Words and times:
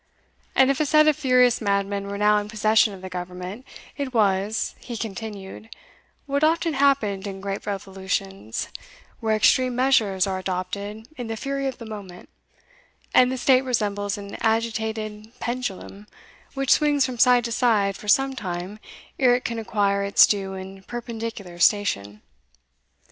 And 0.55 0.71
if 0.71 0.79
a 0.79 0.85
set 0.87 1.07
of 1.07 1.15
furious 1.15 1.61
madmen 1.61 2.07
were 2.07 2.17
now 2.17 2.39
in 2.39 2.49
possession 2.49 2.91
of 2.91 3.03
the 3.03 3.07
government, 3.09 3.67
it 3.95 4.15
was," 4.15 4.73
he 4.79 4.97
continued, 4.97 5.69
"what 6.25 6.43
often 6.43 6.73
happened 6.73 7.27
in 7.27 7.39
great 7.39 7.67
revolutions, 7.67 8.69
where 9.19 9.35
extreme 9.35 9.75
measures 9.75 10.25
are 10.25 10.39
adopted 10.39 11.07
in 11.17 11.27
the 11.27 11.37
fury 11.37 11.67
of 11.67 11.77
the 11.77 11.85
moment, 11.85 12.29
and 13.13 13.31
the 13.31 13.37
State 13.37 13.61
resembles 13.61 14.17
an 14.17 14.37
agitated 14.41 15.33
pendulum 15.39 16.07
which 16.55 16.71
swings 16.71 17.05
from 17.05 17.19
side 17.19 17.45
to 17.45 17.51
side 17.51 17.95
for 17.95 18.07
some 18.07 18.35
time 18.35 18.79
ere 19.19 19.35
it 19.35 19.45
can 19.45 19.59
acquire 19.59 20.03
its 20.03 20.25
due 20.25 20.53
and 20.55 20.87
perpendicular 20.87 21.59
station. 21.59 22.23